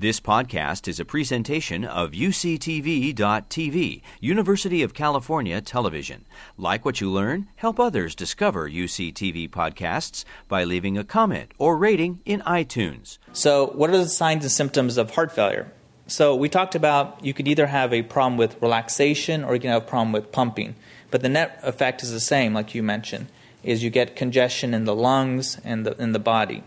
This 0.00 0.20
podcast 0.20 0.86
is 0.86 1.00
a 1.00 1.04
presentation 1.04 1.84
of 1.84 2.12
UCTV.tv, 2.12 4.02
University 4.20 4.82
of 4.84 4.94
California 4.94 5.60
Television. 5.60 6.24
Like 6.56 6.84
what 6.84 7.00
you 7.00 7.10
learn, 7.10 7.48
help 7.56 7.80
others 7.80 8.14
discover 8.14 8.70
UCTV 8.70 9.50
podcasts 9.50 10.24
by 10.46 10.62
leaving 10.62 10.96
a 10.96 11.02
comment 11.02 11.50
or 11.58 11.76
rating 11.76 12.20
in 12.24 12.42
iTunes. 12.42 13.18
So, 13.32 13.72
what 13.74 13.90
are 13.90 13.98
the 13.98 14.08
signs 14.08 14.44
and 14.44 14.52
symptoms 14.52 14.98
of 14.98 15.16
heart 15.16 15.32
failure? 15.32 15.72
So, 16.06 16.32
we 16.32 16.48
talked 16.48 16.76
about 16.76 17.24
you 17.24 17.34
could 17.34 17.48
either 17.48 17.66
have 17.66 17.92
a 17.92 18.02
problem 18.02 18.36
with 18.36 18.62
relaxation 18.62 19.42
or 19.42 19.54
you 19.54 19.60
can 19.60 19.70
have 19.70 19.82
a 19.82 19.84
problem 19.84 20.12
with 20.12 20.30
pumping. 20.30 20.76
But 21.10 21.22
the 21.22 21.28
net 21.28 21.58
effect 21.64 22.04
is 22.04 22.12
the 22.12 22.20
same, 22.20 22.54
like 22.54 22.72
you 22.72 22.84
mentioned, 22.84 23.26
is 23.64 23.82
you 23.82 23.90
get 23.90 24.14
congestion 24.14 24.74
in 24.74 24.84
the 24.84 24.94
lungs 24.94 25.58
and 25.64 25.84
the, 25.84 26.00
in 26.00 26.12
the 26.12 26.20
body. 26.20 26.62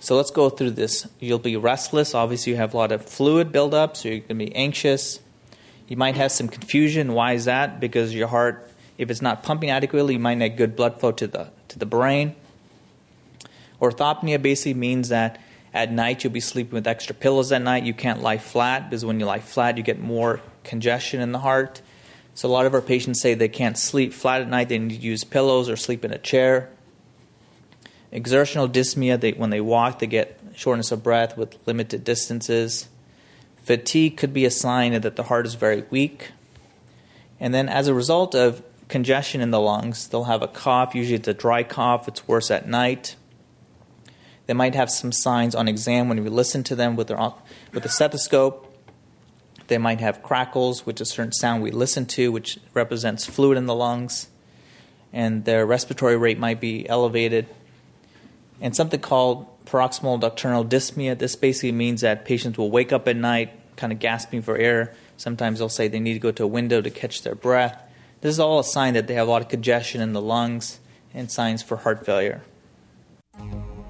So 0.00 0.16
let's 0.16 0.30
go 0.30 0.50
through 0.50 0.72
this. 0.72 1.06
You'll 1.20 1.38
be 1.38 1.56
restless. 1.56 2.14
Obviously, 2.14 2.52
you 2.52 2.58
have 2.58 2.74
a 2.74 2.76
lot 2.76 2.92
of 2.92 3.04
fluid 3.04 3.50
buildup, 3.50 3.96
so 3.96 4.08
you're 4.08 4.18
going 4.18 4.28
to 4.28 4.46
be 4.46 4.54
anxious. 4.54 5.20
You 5.88 5.96
might 5.96 6.16
have 6.16 6.32
some 6.32 6.48
confusion. 6.48 7.12
Why 7.12 7.32
is 7.32 7.46
that? 7.46 7.80
Because 7.80 8.14
your 8.14 8.28
heart, 8.28 8.70
if 8.98 9.10
it's 9.10 9.22
not 9.22 9.42
pumping 9.42 9.70
adequately, 9.70 10.14
you 10.14 10.20
might 10.20 10.34
not 10.34 10.48
get 10.48 10.56
good 10.56 10.76
blood 10.76 11.00
flow 11.00 11.12
to 11.12 11.26
the 11.26 11.50
to 11.68 11.78
the 11.78 11.86
brain. 11.86 12.34
Orthopnea 13.80 14.40
basically 14.40 14.74
means 14.74 15.08
that 15.08 15.40
at 15.74 15.92
night 15.92 16.24
you'll 16.24 16.32
be 16.32 16.40
sleeping 16.40 16.74
with 16.74 16.86
extra 16.86 17.14
pillows 17.14 17.52
at 17.52 17.62
night. 17.62 17.84
You 17.84 17.94
can't 17.94 18.22
lie 18.22 18.38
flat 18.38 18.88
because 18.88 19.04
when 19.04 19.20
you 19.20 19.26
lie 19.26 19.40
flat, 19.40 19.76
you 19.76 19.82
get 19.82 20.00
more 20.00 20.40
congestion 20.64 21.20
in 21.20 21.32
the 21.32 21.40
heart. 21.40 21.82
So 22.34 22.48
a 22.48 22.50
lot 22.50 22.66
of 22.66 22.74
our 22.74 22.80
patients 22.80 23.20
say 23.20 23.34
they 23.34 23.48
can't 23.48 23.78
sleep 23.78 24.12
flat 24.12 24.40
at 24.40 24.48
night. 24.48 24.68
They 24.68 24.78
need 24.78 24.94
to 24.94 25.00
use 25.00 25.24
pillows 25.24 25.68
or 25.68 25.76
sleep 25.76 26.04
in 26.04 26.12
a 26.12 26.18
chair. 26.18 26.70
Exertional 28.12 28.68
dyspnea, 28.68 29.20
they, 29.20 29.32
when 29.32 29.50
they 29.50 29.60
walk, 29.60 29.98
they 29.98 30.06
get 30.06 30.38
shortness 30.54 30.92
of 30.92 31.02
breath 31.02 31.36
with 31.36 31.56
limited 31.66 32.04
distances. 32.04 32.88
Fatigue 33.62 34.16
could 34.16 34.32
be 34.32 34.44
a 34.44 34.50
sign 34.50 34.98
that 35.00 35.16
the 35.16 35.24
heart 35.24 35.46
is 35.46 35.54
very 35.54 35.84
weak. 35.90 36.30
And 37.40 37.52
then, 37.52 37.68
as 37.68 37.88
a 37.88 37.94
result 37.94 38.34
of 38.34 38.62
congestion 38.88 39.40
in 39.40 39.50
the 39.50 39.60
lungs, 39.60 40.08
they'll 40.08 40.24
have 40.24 40.42
a 40.42 40.48
cough. 40.48 40.94
Usually, 40.94 41.16
it's 41.16 41.28
a 41.28 41.34
dry 41.34 41.62
cough, 41.62 42.08
it's 42.08 42.26
worse 42.28 42.50
at 42.50 42.68
night. 42.68 43.16
They 44.46 44.54
might 44.54 44.76
have 44.76 44.90
some 44.90 45.10
signs 45.10 45.54
on 45.54 45.66
exam 45.66 46.08
when 46.08 46.22
we 46.22 46.30
listen 46.30 46.62
to 46.64 46.76
them 46.76 46.94
with, 46.94 47.08
their, 47.08 47.18
with 47.72 47.82
the 47.82 47.88
stethoscope. 47.88 48.62
They 49.66 49.78
might 49.78 50.00
have 50.00 50.22
crackles, 50.22 50.86
which 50.86 51.00
is 51.00 51.10
a 51.10 51.12
certain 51.12 51.32
sound 51.32 51.62
we 51.64 51.72
listen 51.72 52.06
to, 52.06 52.30
which 52.30 52.58
represents 52.72 53.26
fluid 53.26 53.58
in 53.58 53.66
the 53.66 53.74
lungs. 53.74 54.28
And 55.12 55.44
their 55.44 55.66
respiratory 55.66 56.16
rate 56.16 56.38
might 56.38 56.60
be 56.60 56.88
elevated 56.88 57.48
and 58.60 58.74
something 58.74 59.00
called 59.00 59.46
paroxysmal 59.66 60.18
nocturnal 60.18 60.64
dyspnea. 60.64 61.18
This 61.18 61.36
basically 61.36 61.72
means 61.72 62.00
that 62.00 62.24
patients 62.24 62.58
will 62.58 62.70
wake 62.70 62.92
up 62.92 63.06
at 63.08 63.16
night 63.16 63.52
kind 63.76 63.92
of 63.92 63.98
gasping 63.98 64.42
for 64.42 64.56
air. 64.56 64.94
Sometimes 65.16 65.58
they'll 65.58 65.68
say 65.68 65.88
they 65.88 66.00
need 66.00 66.14
to 66.14 66.18
go 66.18 66.32
to 66.32 66.44
a 66.44 66.48
window 66.48 66.80
to 66.80 66.90
catch 66.90 67.22
their 67.22 67.34
breath. 67.34 67.82
This 68.20 68.30
is 68.30 68.40
all 68.40 68.58
a 68.58 68.64
sign 68.64 68.94
that 68.94 69.06
they 69.06 69.14
have 69.14 69.28
a 69.28 69.30
lot 69.30 69.42
of 69.42 69.48
congestion 69.48 70.00
in 70.00 70.12
the 70.12 70.22
lungs 70.22 70.80
and 71.12 71.30
signs 71.30 71.62
for 71.62 71.76
heart 71.78 72.04
failure. 72.04 72.42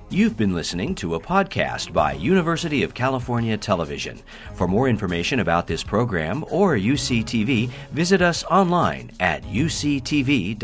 You've 0.08 0.36
been 0.36 0.54
listening 0.54 0.94
to 0.96 1.16
a 1.16 1.20
podcast 1.20 1.92
by 1.92 2.12
University 2.12 2.84
of 2.84 2.94
California 2.94 3.56
Television. 3.56 4.22
For 4.54 4.68
more 4.68 4.88
information 4.88 5.40
about 5.40 5.66
this 5.66 5.82
program 5.82 6.44
or 6.48 6.76
UCTV, 6.76 7.68
visit 7.90 8.22
us 8.22 8.44
online 8.44 9.10
at 9.18 9.42
uctv.tv. 9.42 10.56